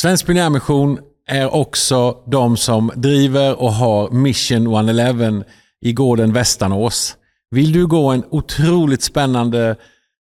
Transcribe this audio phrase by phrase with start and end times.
[0.00, 0.98] Svensk Pionjärmission
[1.28, 5.44] är också de som driver och har Mission 111
[5.80, 7.16] i gården Västanås.
[7.50, 9.76] Vill du gå en otroligt spännande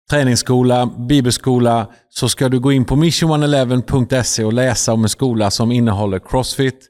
[0.10, 5.72] träningsskola, bibelskola, så ska du gå in på mission111.se och läsa om en skola som
[5.72, 6.86] innehåller crossfit,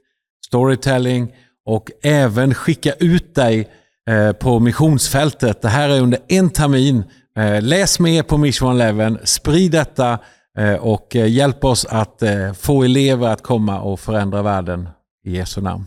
[0.46, 1.32] storytelling
[1.66, 3.68] och även skicka ut dig
[4.10, 5.62] eh, på missionsfältet.
[5.62, 7.04] Det här är under en termin.
[7.38, 10.18] Eh, läs mer på Mission 111, sprid detta
[10.80, 12.22] och hjälp oss att
[12.58, 14.88] få elever att komma och förändra världen
[15.24, 15.86] i Jesu namn.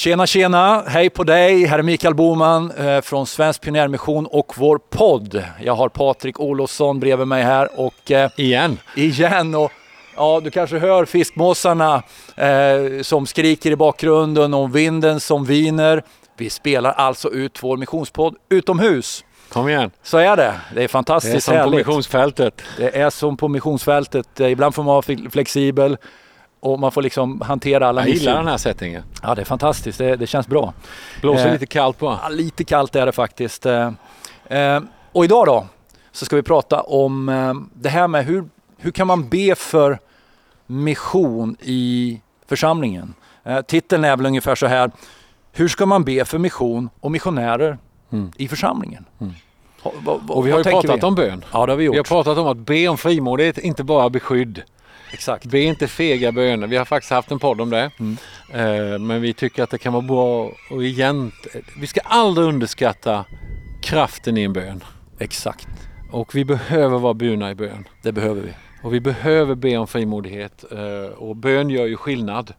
[0.00, 1.64] Tjena tjena, hej på dig.
[1.64, 5.44] Här är Mikael Boman eh, från Svensk Pionjärmission och vår podd.
[5.64, 8.10] Jag har Patrik Olofsson bredvid mig här och...
[8.10, 8.78] Eh, igen.
[8.96, 9.54] Igen.
[9.54, 9.72] Och,
[10.16, 12.02] ja, du kanske hör fiskmåsarna
[12.36, 16.02] eh, som skriker i bakgrunden och vinden som viner.
[16.36, 19.24] Vi spelar alltså ut vår missionspodd utomhus.
[19.48, 19.90] Kom igen.
[20.02, 20.54] Så är det.
[20.74, 21.72] Det är fantastiskt Det är som härligt.
[21.72, 22.62] på missionsfältet.
[22.76, 24.40] Det är som på missionsfältet.
[24.40, 25.96] Ibland får man vara flexibel
[26.60, 29.02] och man får liksom hantera alla Jag gillar den här settingen.
[29.22, 29.98] Ja, det är fantastiskt.
[29.98, 30.74] Det, det känns bra.
[31.20, 32.18] Blåser eh, lite kallt på.
[32.22, 33.66] Ja, lite kallt är det faktiskt.
[33.66, 33.90] Eh,
[34.46, 34.80] eh,
[35.12, 35.66] och idag då
[36.12, 38.44] så ska vi prata om eh, det här med hur,
[38.80, 39.98] hur kan man be för
[40.66, 43.14] mission i församlingen?
[43.44, 44.90] Eh, titeln är väl ungefär så här.
[45.52, 47.78] Hur ska man be för mission och missionärer
[48.12, 48.32] mm.
[48.36, 49.04] i församlingen?
[49.20, 49.32] Mm.
[49.82, 51.06] Ha, va, va, och vi har ju pratat vi?
[51.06, 51.44] om bön.
[51.52, 51.94] Ja, det har vi gjort.
[51.94, 54.62] Vi har pratat om att be om frimodighet, inte bara beskydd.
[55.12, 55.44] Exakt.
[55.44, 56.66] Be inte fega böner.
[56.66, 57.90] Vi har faktiskt haft en podd om det.
[57.98, 58.16] Mm.
[58.52, 61.32] Eh, men vi tycker att det kan vara bra och igen,
[61.76, 63.24] vi ska aldrig underskatta
[63.82, 64.84] kraften i en bön.
[65.18, 65.68] Exakt.
[66.10, 67.88] Och vi behöver vara burna i bön.
[68.02, 68.52] Det behöver vi.
[68.82, 70.64] Och vi behöver be om frimodighet.
[70.72, 72.54] Eh, och bön gör ju skillnad.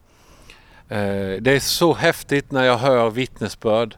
[0.90, 3.96] Eh, det är så häftigt när jag hör vittnesbörd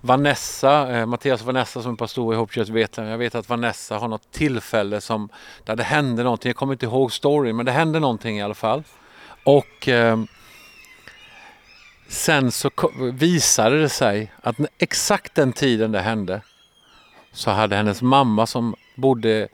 [0.00, 3.98] Vanessa, eh, Mattias och Vanessa som är pastor i Hope Church Jag vet att Vanessa
[3.98, 5.28] har något tillfälle som,
[5.64, 6.48] där det hände någonting.
[6.48, 8.82] Jag kommer inte ihåg storyn men det hände någonting i alla fall.
[9.44, 9.88] Och
[12.08, 12.70] sen så
[13.12, 16.40] visade det sig att exakt den tiden det hände
[17.32, 19.48] så hade hennes mamma som bodde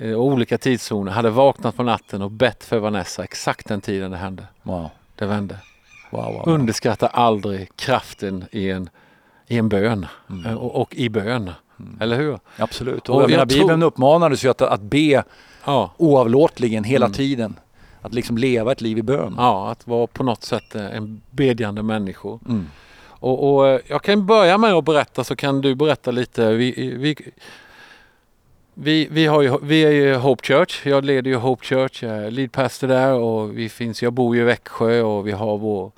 [0.00, 4.16] eh, olika tidszoner hade vaknat på natten och bett för Vanessa exakt den tiden det
[4.16, 4.46] hände.
[4.62, 4.90] Wow.
[5.14, 5.56] Det vände.
[6.10, 6.48] Wow, wow, wow.
[6.48, 8.90] Underskatta aldrig kraften i en
[9.50, 10.46] i en bön mm.
[10.46, 11.50] Eh, och, och, i bön.
[11.80, 11.98] Mm.
[12.00, 12.38] Eller hur?
[12.56, 13.08] Absolut.
[13.08, 15.24] Och, och jag menar, Bibeln uppmanades ju att, att be
[15.64, 15.90] ja.
[15.96, 17.14] oavlåtligen hela mm.
[17.14, 17.56] tiden.
[18.02, 19.34] Att liksom leva ett liv i bön.
[19.38, 22.38] Ja, att vara på något sätt eh, en bedjande människa.
[22.48, 22.66] Mm.
[23.02, 26.52] Och, och, jag kan börja med att berätta så kan du berätta lite.
[26.52, 27.16] Vi, vi,
[28.74, 30.86] vi, vi, har ju, vi är ju Hope Church.
[30.86, 34.36] Jag leder ju Hope Church, jag är lead pastor där och vi finns, jag bor
[34.36, 35.92] ju i Växjö och vi har vår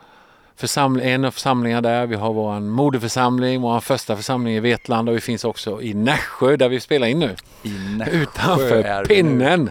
[0.57, 2.07] församling, en av församlingarna där.
[2.07, 6.57] Vi har vår moderförsamling, vår första församling i Vetlanda och vi finns också i Nässjö
[6.57, 7.37] där vi spelar in nu.
[7.63, 7.69] I
[7.99, 9.71] Nässjö Utanför pinnen.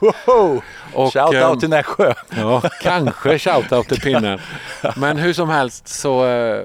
[0.93, 2.13] Och, shout out till Nässjö.
[2.37, 4.39] Ja, kanske shout out till pinnen.
[4.95, 6.63] Men hur som helst så eh,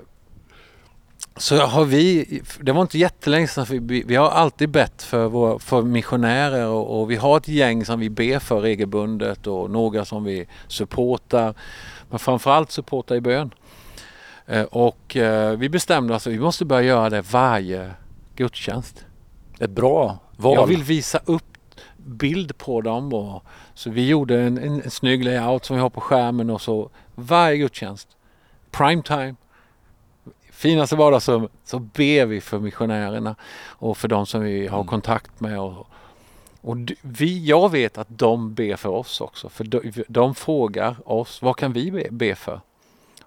[1.36, 5.58] så har vi, det var inte jättelänge sedan, vi, vi har alltid bett för, vår,
[5.58, 10.04] för missionärer och, och, vi har ett gäng som vi ber för regelbundet och några
[10.04, 11.54] som vi supportar.
[12.10, 13.54] Men framförallt supportar i bön.
[14.46, 17.90] Eh, och eh, vi bestämde oss att vi måste börja göra det varje
[18.36, 19.04] gudstjänst.
[19.58, 20.54] Ett bra val.
[20.54, 21.56] Jag vill visa upp
[21.96, 23.12] bild på dem.
[23.12, 26.60] Och, så vi gjorde en, en, en snygg layout som vi har på skärmen och
[26.60, 28.08] så varje gudstjänst,
[28.70, 29.34] prime time,
[30.56, 33.36] finaste vardagsrum, så ber vi för missionärerna
[33.66, 34.86] och för de som vi har mm.
[34.86, 35.60] kontakt med.
[35.60, 35.88] Och,
[36.60, 41.42] och vi, jag vet att de ber för oss också, för de, de frågar oss,
[41.42, 42.60] vad kan vi be, be för?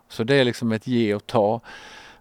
[0.07, 1.62] Så det är liksom ett ge och ta.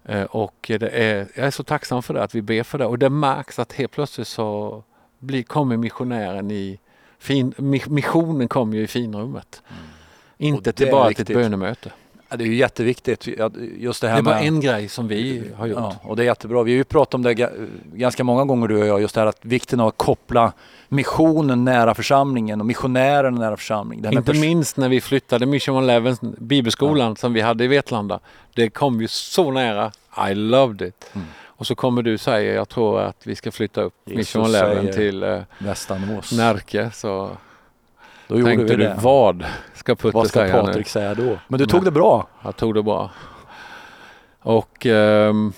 [0.04, 2.86] Eh, och det är, jag är så tacksam för det, att vi ber för det.
[2.86, 4.82] Och det märks att helt plötsligt så
[5.18, 6.78] blir, kommer missionären i
[7.18, 7.54] fin,
[7.88, 9.62] missionen kommer ju i finrummet.
[9.68, 10.54] Mm.
[10.54, 11.92] Inte till bara till ett bönemöte.
[12.28, 13.28] Ja, det är ju jätteviktigt.
[13.76, 15.78] Just det, här det är bara med, en grej som vi har gjort.
[15.78, 16.62] Ja, och det är jättebra.
[16.62, 17.50] Vi har ju pratat om det
[17.92, 20.52] ganska många gånger du och jag, just det här att vikten av att koppla
[20.88, 24.12] missionen nära församlingen och missionären nära församlingen.
[24.12, 27.16] Inte minst när vi flyttade Mission Eleven, bibelskolan ja.
[27.16, 28.20] som vi hade i Vetlanda.
[28.54, 29.92] Det kom ju så nära.
[30.30, 31.10] I loved it.
[31.12, 31.26] Mm.
[31.46, 34.92] Och så kommer du säga, jag tror att vi ska flytta upp Jesus Mission Eleven
[34.92, 35.40] till eh,
[36.32, 36.90] Närke.
[36.94, 37.30] Så
[38.28, 38.96] då Tänkte du, det.
[39.02, 39.44] vad
[39.74, 41.38] ska Putte Vad ska säga Patrik säga då?
[41.48, 42.28] Men du tog det bra.
[42.44, 43.10] Jag tog det bra.
[44.42, 45.52] Och um,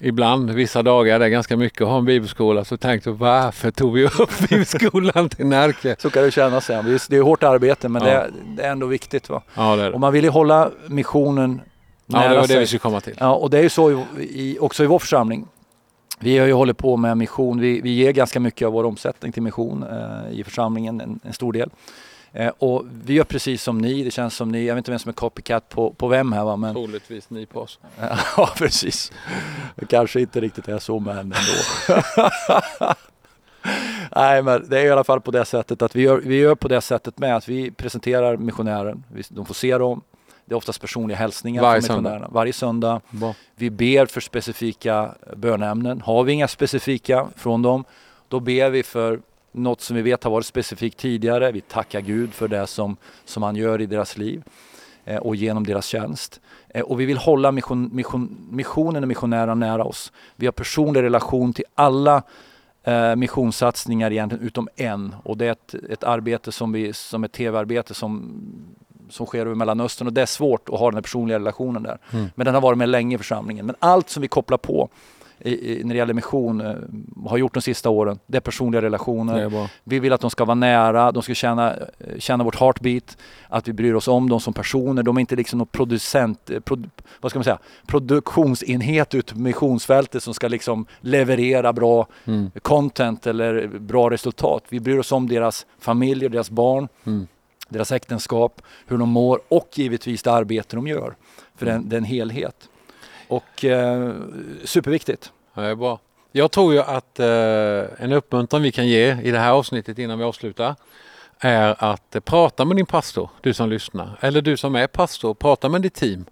[0.00, 2.64] ibland, vissa dagar, det är ganska mycket att ha en bibelskola.
[2.64, 5.96] Så tänkte jag varför tog vi upp bibelskolan till Närke?
[5.98, 6.70] Så kan det kännas.
[6.70, 6.82] Ja.
[6.82, 8.08] Det är- hårt arbete men Ja.
[8.10, 9.28] det, är, det är ändå viktigt.
[9.28, 9.42] Va?
[9.54, 9.98] Ja, det är Och det.
[9.98, 11.60] man vill ju hålla missionen
[12.06, 12.58] Ja, det var det sig.
[12.58, 13.14] vi skulle komma till.
[13.20, 15.46] Ja, och det är ju så i, i, också i vår församling.
[16.24, 17.60] Vi har ju hållit på med mission.
[17.60, 21.32] Vi, vi ger ganska mycket av vår omsättning till mission eh, i församlingen, en, en
[21.32, 21.70] stor del.
[22.32, 24.04] Eh, och vi gör precis som ni.
[24.04, 26.44] Det känns som ni, jag vet inte vem som är copycat på, på vem här
[26.44, 27.78] va, men Troligtvis ni på oss.
[28.36, 29.12] ja precis.
[29.76, 31.36] Det kanske inte riktigt är så men ändå.
[34.16, 36.54] Nej men det är i alla fall på det sättet att vi gör, vi gör
[36.54, 39.04] på det sättet med att vi presenterar missionären.
[39.28, 40.02] De får se dem.
[40.44, 42.28] Det är oftast personliga hälsningar Varje från missionärerna.
[42.30, 43.00] Varje söndag.
[43.10, 43.34] Bra.
[43.54, 46.00] Vi ber för specifika bönämnen.
[46.00, 47.84] Har vi inga specifika från dem,
[48.28, 49.20] då ber vi för
[49.52, 51.52] något som vi vet har varit specifikt tidigare.
[51.52, 54.42] Vi tackar Gud för det som, som han gör i deras liv
[55.04, 56.40] eh, och genom deras tjänst.
[56.68, 60.12] Eh, och vi vill hålla mission, mission, missionen och missionärerna nära oss.
[60.36, 62.22] Vi har personlig relation till alla
[62.82, 67.32] eh, missionssatsningar egentligen utom en och det är ett, ett arbete som vi, som ett
[67.32, 68.40] tv-arbete som,
[69.14, 71.98] som sker över Mellanöstern och det är svårt att ha den personliga relationen där.
[72.12, 72.26] Mm.
[72.34, 73.66] Men den har varit med länge i församlingen.
[73.66, 74.88] Men allt som vi kopplar på
[75.38, 76.74] i, i, när det gäller mission, eh,
[77.26, 79.50] har gjort de sista åren, det är personliga relationer.
[79.50, 79.70] Det är.
[79.84, 83.16] Vi vill att de ska vara nära, de ska känna, eh, känna vårt heartbeat,
[83.48, 85.02] att vi bryr oss om dem som personer.
[85.02, 86.90] De är inte liksom någon producent, eh, prod,
[87.20, 92.50] vad ska man säga, produktionsenhet ute på missionsfältet som ska liksom leverera bra Mm.
[92.62, 94.64] content eller bra resultat.
[94.68, 97.26] Vi bryr oss om deras familjer, deras barn, Mm.
[97.74, 101.14] Deras äktenskap, hur de mår och givetvis det arbete de gör.
[101.56, 101.80] För Mm.
[101.80, 102.68] den, den helhet.
[103.28, 104.12] Och eh,
[104.64, 105.32] superviktigt.
[105.54, 106.00] Ja, det är bra.
[106.32, 110.18] Jag tror ju att eh, en uppmuntran vi kan ge i det här avsnittet innan
[110.18, 110.74] vi avslutar
[111.38, 114.18] är att eh, prata med din pastor, du som lyssnar.
[114.20, 116.24] Eller du som är pastor, prata med ditt team.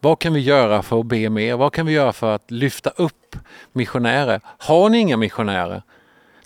[0.00, 1.56] Vad kan vi göra för att be mer?
[1.56, 3.36] Vad kan vi göra för att lyfta upp
[3.72, 4.40] missionärer?
[4.44, 5.82] Har ni inga missionärer?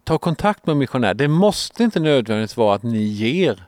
[0.05, 1.15] Ta kontakt med missionärer.
[1.15, 3.65] Det måste inte nödvändigtvis vara att ni ger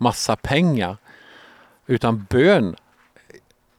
[0.00, 0.96] massa pengar.
[1.86, 2.76] Utan bön,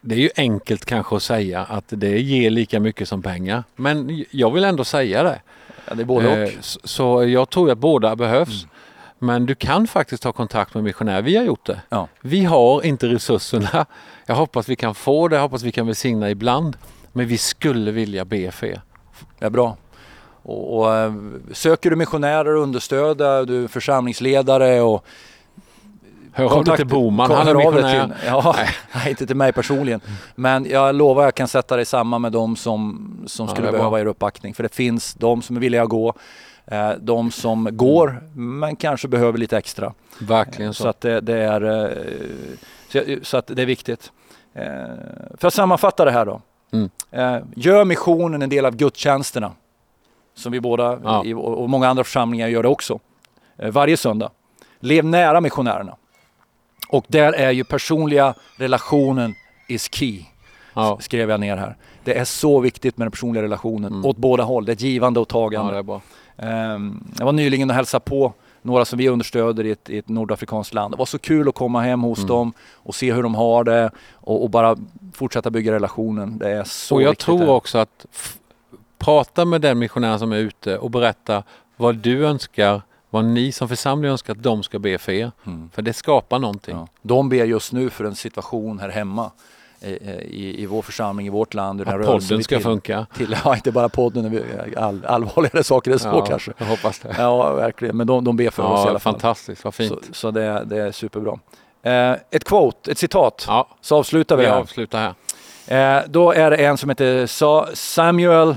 [0.01, 3.63] det är ju enkelt kanske att säga att det ger lika mycket som pengar.
[3.75, 5.41] Men jag vill ändå säga det.
[5.88, 6.38] Ja, det är både och.
[6.38, 8.63] Eh, Så jag tror att båda behövs.
[8.63, 8.75] Mm.
[9.19, 11.21] Men du kan faktiskt ta kontakt med missionärer.
[11.21, 11.81] Vi har gjort det.
[11.89, 12.07] Ja.
[12.21, 13.85] Vi har inte resurserna.
[14.25, 15.35] Jag hoppas vi kan få det.
[15.35, 16.77] Jag hoppas vi kan välsigna ibland.
[17.12, 18.81] Men vi skulle vilja be för er.
[19.39, 19.77] Är bra.
[20.44, 21.13] Och, och, eh,
[21.51, 25.06] söker du missionärer och understöda, du är församlingsledare och
[26.33, 27.31] Hör av dig till Boman.
[27.31, 28.07] Han är missionär.
[28.07, 28.56] till- Ja,
[28.95, 30.01] nej, inte till mig personligen.
[30.36, 33.78] Men jag lovar jag kan sätta dig samman med de som, som Ja, skulle bra.
[33.78, 34.54] behöva er uppbackning.
[34.54, 36.13] För det finns de som är villiga att gå,
[36.66, 39.94] eh, de som går men kanske behöver lite extra.
[40.19, 40.89] Verkligen Så så.
[40.89, 41.62] att det, det är,
[42.94, 44.12] eh, så, att det är viktigt.
[44.54, 44.63] Eh,
[45.38, 46.42] För att sammanfatta det här då.
[46.74, 46.89] Mm.
[47.12, 49.51] Eh, Gör missionen en del av gudstjänsterna.
[50.36, 51.36] Som vi båda Ja.
[51.36, 53.00] och många andra församlingar gör det också.
[53.57, 54.30] Eh, Varje söndag.
[54.80, 55.95] Lev nära missionärerna.
[56.92, 59.36] Och där är ju personliga relationen
[59.68, 60.20] is key.
[60.74, 60.98] Ja.
[61.02, 61.76] Skrev jag ner här.
[62.04, 64.06] Det är så viktigt med den personliga relationen Mm.
[64.06, 64.66] åt båda håll.
[64.66, 65.84] Det är ett givande och ja, tagande.
[65.84, 66.02] bra.
[66.38, 70.10] Ehm, Jag var nyligen och hälsade på några som vi understöder i ett, i ett
[70.10, 70.94] nordafrikanskt land.
[70.94, 72.28] Det var så kul att komma hem hos Mm.
[72.28, 74.78] dem och se hur de har det och, och bara
[75.14, 76.38] fortsätta bygga relationen.
[76.38, 77.52] Det är så och jag viktigt tror det.
[77.52, 78.06] också att
[78.98, 81.44] prata med den missionär som är ute och berätta
[81.78, 82.82] vad du önskar,
[83.13, 85.31] vad ni som församling önskar att de ska be för er.
[85.46, 85.69] Mm.
[85.74, 86.75] För det skapar någonting.
[86.75, 86.88] Ja.
[87.02, 89.31] De ber just nu för en situation här hemma
[89.81, 91.81] eh, eh, i, i vår församling, i vårt land.
[91.81, 93.06] Att podden ska till- funka.
[93.18, 94.44] Till, ja, inte bara podden,
[94.78, 96.54] all, allvarligare saker än så ja, kanske.
[96.57, 97.16] Jag hoppas det.
[97.18, 97.97] Ja, verkligen.
[97.97, 99.14] Men de, de ber för oss i Ja, alla fall.
[99.14, 100.06] fantastiskt, vad fint.
[100.07, 101.40] Så, så det, är- det är superbra.
[101.83, 103.45] Eh, ett quote, ett citat.
[103.47, 104.57] Ja, Så avslutar vi vi här.
[104.59, 105.00] avslutar
[105.68, 105.97] här.
[105.97, 108.56] Eh, då är det en som heter Sa- Samuel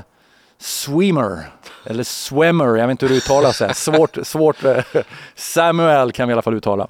[0.59, 1.39] Swemer.
[1.87, 3.61] Eller Swemmer, jag vet inte hur det uttalas.
[3.61, 3.73] här.
[3.73, 4.65] Svårt, svårt.
[4.65, 4.85] eh,
[5.35, 6.89] Samuel kan vi i alla fall uttala.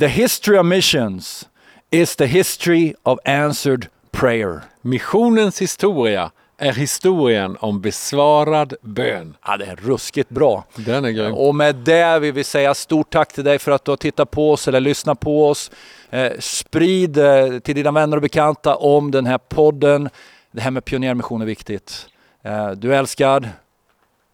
[0.00, 1.48] The history of missions
[1.90, 4.60] is the history of answered prayer.
[4.80, 9.36] Missionens historia är historien om besvarad bön.
[9.46, 10.64] Ja, det är ruskigt bra.
[10.76, 11.34] Den är grym.
[11.34, 14.30] Och med det vill vi säga stort tack till dig för att du har tittat
[14.30, 15.70] på oss eller lyssnat på oss.
[16.10, 20.08] Eh, sprid eh, till dina vänner och bekanta om den här podden.
[20.52, 22.06] Det här med pionjärmission är viktigt.
[22.44, 23.48] Eh, du är älskad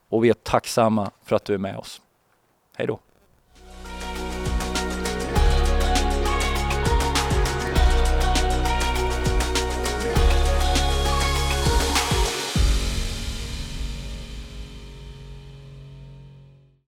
[0.09, 2.01] och vi är tacksamma för att du är med oss.
[2.77, 2.99] Hej då!